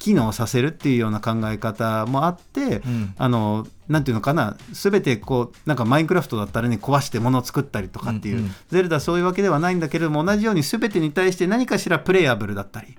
[0.00, 3.14] 機能させるっていうような考え方もあって、ん。
[3.16, 8.54] あのなんていうのかな全てこうなんかマインクラフトだったらね壊して物を作ったりとかっていう、うんうん。
[8.68, 12.96] ゼルダはそういうわけではないんだけれども同じように全てに対して何かしらプレイアブルだったり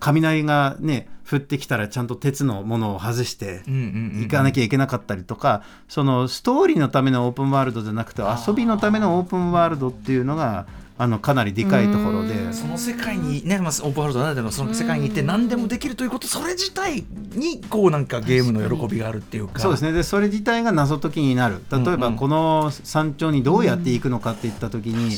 [0.00, 10.66] 雷がね降ってきたらちゃんと鉄のものを外して行かなきゃいけなかったりとか、そのストーリーのためのオープンワールドじゃなくて遊びのためのオープンワールドっていうのが
[11.02, 12.52] あのかなりでかいところで。
[12.52, 19.58] その世界にね、まあ、オープンワールドならではのその世界に行って何でもできるということそれ自体にこうなんかゲームの喜びがあるっていうか。
[19.58, 19.90] そうですね。
[19.90, 21.60] でそれ自体が謎解きになる。
[21.72, 25.16] 例えばこの山頂にどうやって行くのかっていった時に、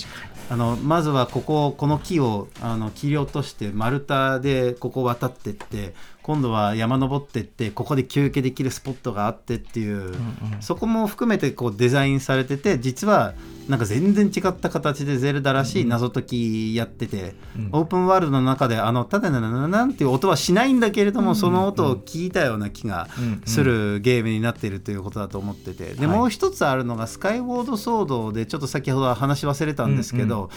[0.49, 5.95] あのまずはこここの木をあの切り落として丸太でここ渡ってって
[6.25, 10.15] 今度は山登ってってここで休憩できるスポットがあってっていう、
[10.61, 13.35] そこも含めてこうデザインされてて実は
[13.69, 17.69] なんか全然違った形でゼルダらしい謎解きやってて、うん。
[17.73, 23.09] オープンワールドの中であのただななななんていう音はしないんだけれども、その音を聞いたような気が
[23.45, 25.93] するゲームになっているということだと思ってて。
[25.93, 26.17] で、はい。
[26.17, 30.49] もう一つあるのがスカイウォードソードでちょっと先ほどは話し忘れたんですけど、うん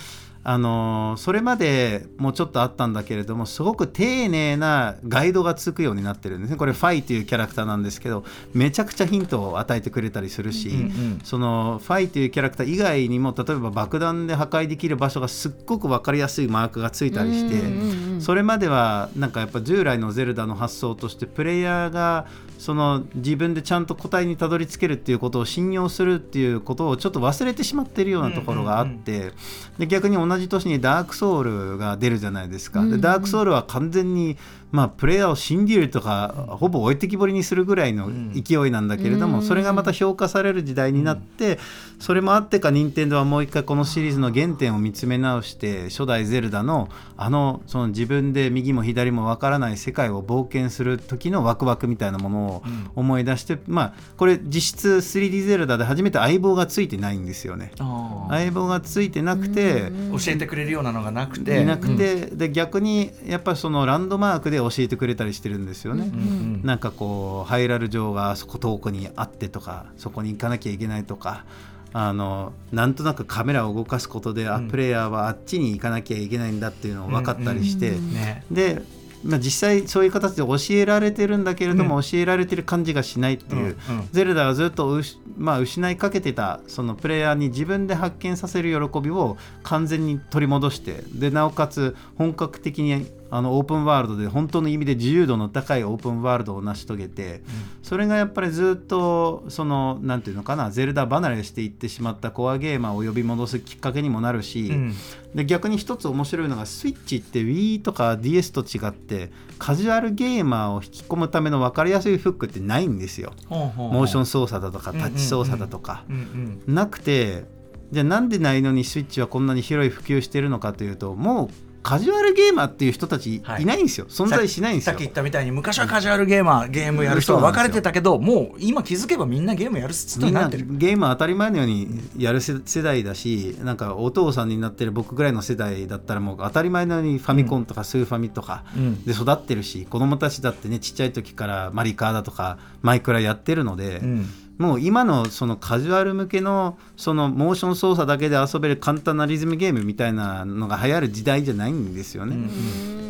[0.43, 6.57] あのーそれまでもちょっとあったんだけれどもすごく丁寧なガイドがつくようになってるんですね。
[6.57, 8.23] これファイというキャラクターなんですけど
[8.53, 10.79] めちゃくちゃヒントを与えてくれたりするし、うんう
[11.15, 11.21] ん。
[11.23, 29.31] そのファイというキャラクター以外にも例えば爆弾で破壊できる場所がすっごく分かりやすいマークがついたりして、それまではなんかやっぱ従来のゼルダの発想としてプレイヤーがその自分でちゃんと答えにたどり着けるっていうことを信用するっていうことをちょっと忘れてしまっているようなところがあって、
[29.77, 32.85] で逆に同じ年にダークソウルが出るじゃないですか。
[32.85, 34.37] でダークソウルは完全に
[34.71, 41.59] まあ、プレイヤーを信じるとかほぼ置いてきぼりにするぐらいの勢いなんだけれども、それがまた評価される時代になって、
[41.99, 52.63] それもあってか任天堂はもう一回このシリーズの原点を見つめ直して初代ゼルダのあのその自分で右も左もわからない世界を冒険する時のワクワクみたいなものを
[52.95, 57.71] 思い出して、まあこれ実質 3D ゼルダで初めて相棒がついてないんですよね。
[57.79, 61.61] あ相棒がついてなくて、ー教えてくれるようなのがなくて。
[61.61, 66.11] いなくて、で逆にやっぱりそのランドマークで教えてくれたりしてるんですよね。
[66.13, 71.45] うんうんなんかこうハイラル城がそこ遠くにあってとかそこに行かなきゃいけないとか
[71.93, 78.43] あのなんとなくカメラを動かすことで、あプレイヤーはあっちに行かなきゃいけないんだっていうのが分かったりして、ね。
[78.51, 78.81] で、
[79.23, 84.09] まあ、実際そういう形で教えられてるんだけれども、教えられてる感じがしないっていう、うんうん。
[84.11, 85.01] ゼルダがずっと
[85.37, 97.41] まあ、失いかけてたそのプレイヤーに自分で発見させる喜びを完全に取り戻してでなおかつ本格的にあのオープンワールドで本当の意味で自由度の高いオープンワールドを成し遂げて、
[97.83, 104.95] それがやっぱりずっとそのなんていうのかなゼルダ離れしていってしまったコアゲーマーを呼び戻すきっかけにもなるし、うん。
[105.35, 113.33] で逆に一つ面白いのがスイッチって Wii とか DS と違ってカジュアルゲーマーを引き込むための分かりやすいフックってないんですよ。
[113.49, 115.11] モーション操作だとかうんうんうん。
[115.11, 116.75] タッチ操作だとか、うんうん。
[116.75, 117.45] なくて
[117.91, 121.49] じゃあなんでないのにスイッチはこんなに広い普及してるのかというともう
[121.87, 123.65] カジュアルゲーマーっていう人たちいはい。
[123.65, 124.91] ないんですよ、存在しないんですよ。
[124.91, 130.65] さっき言ったみたいに昔はカジュアルゲーマーゲームやる人が分かれてたけどもう今気づけばみんなゲームやる人になってる。
[130.69, 139.03] ゲームは当たり前のようにやる世世代だしなんかお父さんになってる僕ぐらいの世代だったらもう当たり前のようにファミコンとかスーファミとかうん。
[139.05, 152.35] で育ってるし、子供たちだってねちっちゃい時からマリカーだとかマイクラやってるので、うんもう今のそのカジュアル向けのそのモーション操作だけで遊べる簡単なリズムゲームみたいなのが流行る時代じゃないんですよね。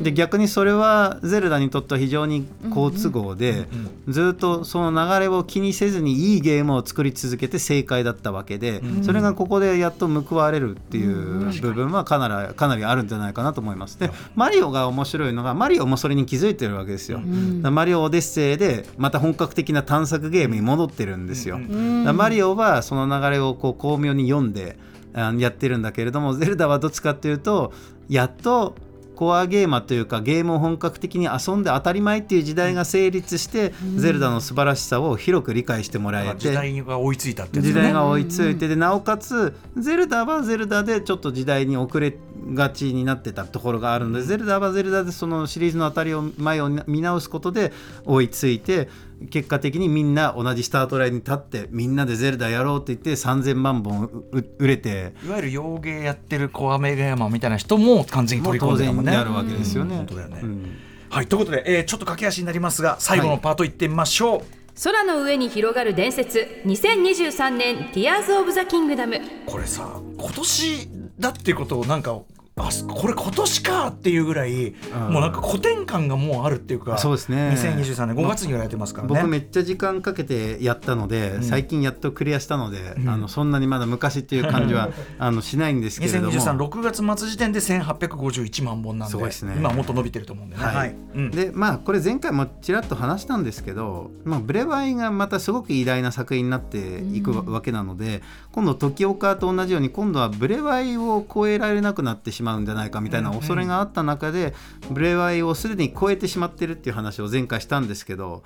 [0.02, 3.68] で逆にそれはゼルダにとっては非常に好都合で、
[4.08, 14.00] ずっとその流れを気にせずにいいゲームを作り続けて正解だったわけで、それがここでやっと報われるっていう部分はかなりかなりあるんじゃないかなと思います。
[14.00, 17.20] でマリオが面白いのがマリオもそれに気づいてるわけですよ。
[17.20, 21.60] マリオオデッセイでまた本格的な探索ゲームに戻ってるんですよ。
[21.60, 21.72] だか
[22.06, 24.78] らマリオはその流れをこう巧妙に読んで
[25.14, 27.74] やってるんだけれどもゼルダはどっちかっていうと
[28.08, 28.76] やっと
[29.18, 37.66] コアゲーマーというかゲームを本格的に遊んで当たり前っていう時代が成立して、ゼルダの素晴らしさを広く理解してもらえて時代が追いついたってね。
[37.66, 42.16] 時代が追いついてでなおかつゼルダはゼルダでちょっと時代に遅れ
[42.54, 47.74] がちになってたところがあるのでゼルダはゼルダでそのシリーズの当たりを前を見直すことで
[48.06, 48.88] 追いついて
[49.30, 55.14] 結果的にみんな同じスタートラインに立ってみんなでゼルダやろうって言って3000万本うう売れて。
[55.26, 59.12] いわゆる洋芸やってるコアメゲーマーみたいな人も完全に取り込んでたもんね。
[59.12, 59.98] 然やるわけですよね。
[59.98, 60.40] 本当だよね。
[60.44, 60.78] うん。
[61.10, 64.42] はいということで、えーちょっと駆け足になりますが最後のパートいってみましょう、
[64.84, 72.20] 空の上に広がる伝説2023年 Tears of the Kingdom これさ今年だっていうことをなんか
[72.58, 74.74] あこれ今年かっていうぐらい、
[75.10, 77.52] もうなんか古典感がもうあるっていうかそうですね。
[77.54, 79.14] 2023年5月にやられてますからね。
[79.14, 84.90] 僕めっちゃ時間かけてやったので、最近やっとクリアしたので、あのそんなにまだ昔っていう感じは
[85.20, 86.32] あのしないんですけれども。
[86.32, 89.54] 20236月末時点で1851万本なんでですね。
[89.58, 90.96] 今はもっと伸びてると思うんでね、はい。
[91.16, 91.32] うん。
[91.32, 104.54] でまあこれ前回もちらっと話したんですけど、まあ、ブレワイがまたすごく偉大な作品になっていくわけなので、今度時岡と同じように今度はブレワイを超えられなくなってしまうんじゃないかみたいな恐れがあった中で、
[104.92, 108.44] ブレワイをすでに超えてしまってるっていう話を前回したんですけど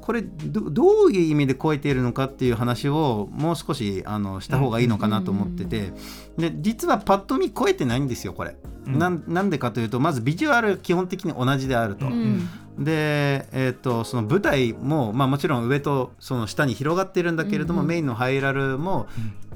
[0.00, 5.92] これどどういう意味で超えているのかっていう話をもう少しあのした方がいいのかなと思ってて、
[6.38, 8.56] で実はパッと見超えてないんですよこれ。
[8.86, 12.06] なんなんでかというとまずビジュアル基本的に同じであると。
[12.78, 19.06] で、えー、とその舞台も、まあ、もちろん上とその下に広がってるんだけれども、メインのハイラルも、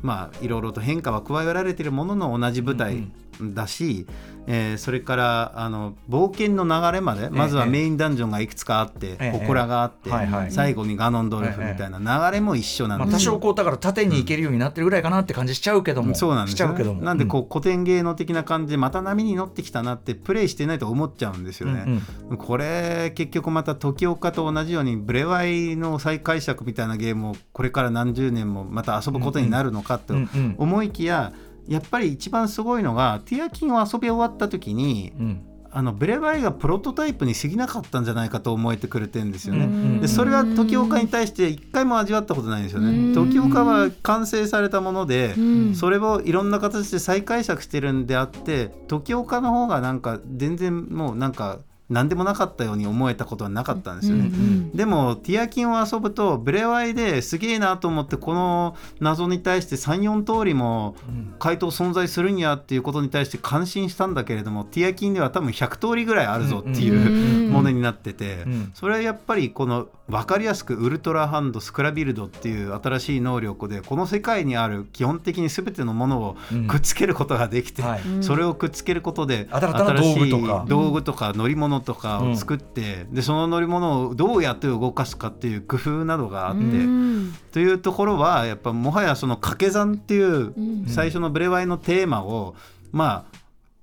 [0.03, 3.11] まあ、いろいろと変化は加えられているものの同じ舞台
[3.43, 4.07] だし、
[4.47, 9.33] えーそれからあの冒険の流れまでまずはメインダンジョンがいくつかあって、ええ。
[9.33, 10.51] 祠があって、はいはい。
[10.51, 11.99] 最後にガノンドルフみたいな
[12.31, 13.33] 流れも一緒なんまあ、ですよ。
[13.33, 16.95] 多少こうだから縦に行けるようになってるぐらいかなって感じしちゃうけども、そうなんですゃうけど。
[16.95, 21.85] もなんでこう古典芸能的な感じでまた波に乗ってきたなってプレイしてないと思っちゃうんですよね。
[22.31, 30.55] うんこれ結局また時岡と同じようにブレワイの再解釈みたいなゲームをこれから何十年もまた遊ぶことになるのかとうんうん。
[30.59, 31.33] 思いきや
[31.67, 35.41] やっぱり一番すごいのがティアキンを遊び終わった時にうん
[35.71, 39.65] あのブレワイがプロトタイプに過ぎなかったんじゃないかと思えてくれてるんですよね。
[39.65, 43.15] うんでそれは時岡に対して一回も味わったことないんですようんね。
[43.15, 51.59] 時岡は完成されたもので、うんそれをいろんな形で再解釈してるんであって時岡の方がなんか全然もうなんか
[51.91, 54.27] 何でもなかったように思えたことはなかったんですよね。
[54.27, 60.95] うんでもティアキンを遊ぶとブレワイですげえなと思ってこの謎に対して34通りも
[61.39, 76.67] 回答存在するんやっていうことに対して感心したんだけれどもティアキンでは多分100通りぐらいあるぞっていううんものになっててうんそれはやっぱりこの分かりやすくウルトラハンドスクラビルドっていう新しい能力でこの世界にある基本的に全てのものをうん。
[76.67, 78.01] くっつけることができて、はい。
[78.21, 80.45] それをくっつけることで新たな道具とか。
[80.45, 87.35] 新しい道具とか乗り物とかを作って、でその乗り物をどうやって動かすかっていう工夫などがあって、うん。
[87.53, 90.87] というところはやっぱもはやその掛け算っていううん。
[90.87, 92.55] 最初のブレワイのテーマを、
[92.93, 93.39] まあ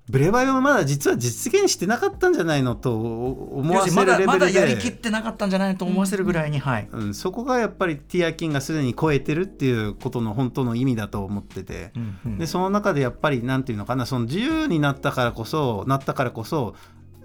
[0.08, 4.40] ブレワイはまだ実は実現してなかったんじゃないのと思わせるレベルで。
[4.40, 12.38] だやりきってなかったんじゃないのと思わせるぐらいに、はい、うん、そこがやっぱりティアキンがすでに超えてるっていうことの本当の意味だと思ってて、うんうん。
[12.38, 16.76] でその中でやっぱりなんていうのかなその自由になったからこそなったからこそ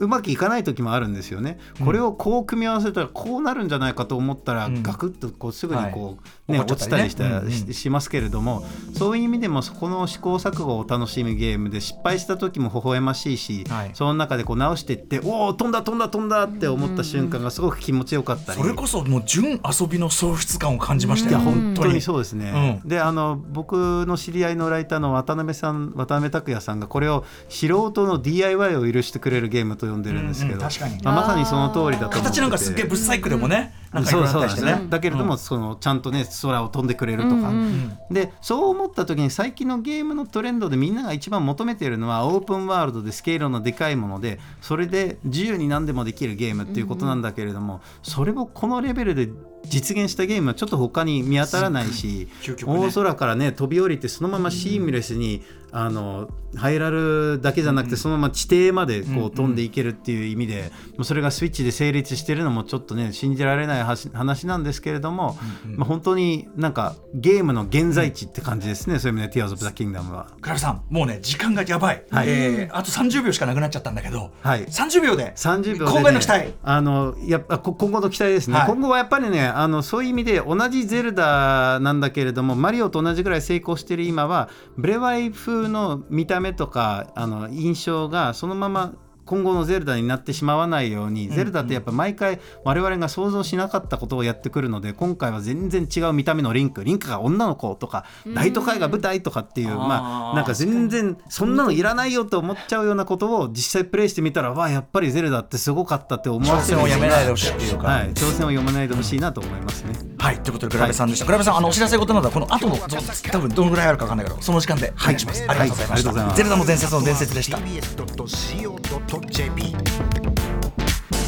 [0.01, 1.59] うまくいかない時もあるんですよね。
[1.85, 4.83] これをこう組み合わせたらこうなるんじゃないかと思ったら、うん。
[4.83, 13.91] ガクッとこうすぐにこう、ねはい落ちたりしたししますけれどもそういう意味でもそこの試行錯誤を楽しむゲームで失敗した時も微笑ましいし、はい。
[13.95, 18.61] その中でこう直していっておお飛んだ飛んだ飛んだって思った瞬間がすごく気持ちよかったり。
[18.61, 22.01] それこそもう純遊びの喪失感を感じましたいやよ、本当に。
[22.01, 32.23] そうですね、うであの僕の知り合いのライターの渡辺さん渡辺拓也さんがこれを素人の DIY を許してくれるゲームと呼んでるんですけど、うんうん確かにまあまさにその通りだと思ってて。
[32.23, 34.05] 形なんかすっげえブサイクでもね、なん。
[34.05, 34.67] かいろそいうろあったりしてね。
[34.67, 49.29] そうなんですね、だけれども、そのちゃんとね空を飛んでくれるとか、うんでそう思った時に最近のゲームのトレンドでみんなが一番求めているのはオープンワールドでスケールのでかいものでそれで自由に何でもできるゲームっていうことなんだけれども、それをこのレベルで
[49.65, 52.29] 実現したゲームはちょっと他に見当たらないし、
[52.65, 72.29] 大空からね飛び降りてそのままシームレスに、あのハイラルだけじゃなくてそのまま地底までこう飛んでいけるっていう意味で、もうそれがスイッチで成立してるのもちょっとね信じられない話なんですけれども、まあ、本当になんかゲームの現在地って感じですね、そういう意味で「Tears of the Kingdom は」倉部さんもうね時間がやばい、はい。
[72.29, 74.65] えーあと30秒しかなくなっちゃったんだけど、はい。
[74.65, 76.55] 30秒で30秒今回の期待。
[76.63, 78.67] あのやっぱこ今後の期待ですね、はい。
[78.67, 88.95] 今後はやっぱりねあのそういう意味で同じゼルダなんだけれどもマリオと同じぐらい成功している今はブレワイ風の見た目とかあの印象がそのまま
[89.31, 109.93] 今後のゼルダになってしまわないように、ゼルダってやっぱ毎回我々が想像しなかったことをやってくるので今回は全然違う見た目のリンクリンクが女の子とか大都会が舞台とかっていう、まあーあなんか全然そんなのいらないよと思っちゃうようなことを実際プレイしてみたらわあやっぱりゼルダってすごかったって思わ挑せる戦をやめないでほしいっていうか、はい、挑戦を読まないでほしいなと思いますね。
[110.19, 111.25] はい、ということで、倉部さんでした。
[111.25, 115.47] 倉部さん、あのお知らせ事などは、この後の、多分どのぐらいあるかわかんないけど、その時間でお願いします。
[115.47, 116.11] はいありがとうございました。
[116.11, 118.80] はいありがとうございますゼルダの伝説の伝説でした。
[118.91, 119.73] TBS.CO.JP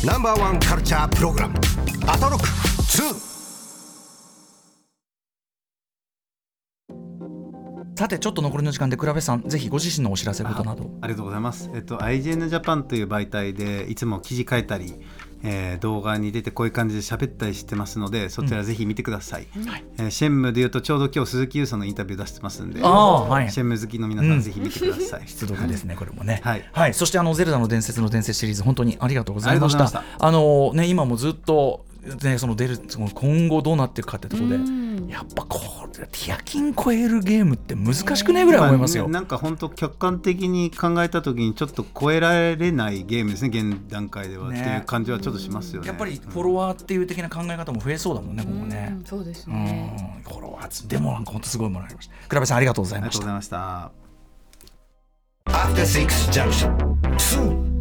[0.05, 1.55] ナンバーワンカルチャープログラム
[2.09, 3.33] アトロック2
[7.97, 10.91] さて、ちょっと残りの時間で、倉部さん、ぜひご自身のお知らせ事など。
[11.03, 11.71] ありがとうございます。
[11.73, 14.95] えっと、IGN Japan という媒体でいつも記事書いたり、
[15.43, 19.47] えー動画に出てこういう感じで喋ったりしてますので、そちらぜひ見てください。
[19.99, 22.81] えーシェンムで言うとちょうど今日鈴木優さんのインタビュー出してますんで、
[23.29, 23.51] はい。
[23.51, 25.23] シェンム好きの皆さんぜひ見てください。
[25.27, 26.41] 出読ですね、これもね。
[26.73, 30.05] はいそして、あの、ゼルダの伝説の伝説シリーズ、本当にありがとうございました。
[30.19, 31.85] あの、ね、今もずっと、
[32.25, 34.55] ね、その出る、その今後どうなっていくかってところで。
[34.57, 35.61] うんやっぱこ
[35.99, 39.05] れティアキン超えるゲームって難しくないぐらい思いますよ。
[39.07, 49.05] あなんか本当客観的に考えた時にちょっと超えられないゲームですね現段階では、ねっていう感じはちょっとしますよねやっぱりフォロワーっていう的な考え方も増えそうだもんね、ここねうん。
[49.05, 50.23] そうですうんね。
[50.25, 52.15] フォロワーつでもなんか本当すごいものがありました。
[52.29, 53.51] 倉部さんありがとうございましたありがとう
[55.75, 56.47] ござい。
[57.13, 57.72] ました